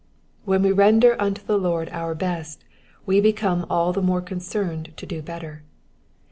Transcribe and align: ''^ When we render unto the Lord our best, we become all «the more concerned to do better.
''^ 0.01 0.03
When 0.45 0.63
we 0.63 0.71
render 0.71 1.15
unto 1.21 1.43
the 1.45 1.59
Lord 1.59 1.87
our 1.91 2.15
best, 2.15 2.65
we 3.05 3.21
become 3.21 3.67
all 3.69 3.93
«the 3.93 4.01
more 4.01 4.21
concerned 4.23 4.93
to 4.97 5.05
do 5.05 5.21
better. 5.21 5.61